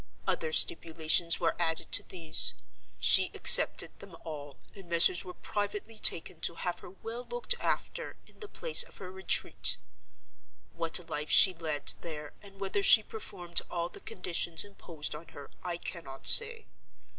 [0.25, 2.55] Other stipulations were added to these.
[2.99, 8.15] She accepted them all; and measures were privately taken to have her well looked after
[8.25, 9.77] in the place of her retreat.
[10.73, 15.51] What life she led there, and whether she performed all the conditions imposed on her,
[15.63, 16.65] I cannot say.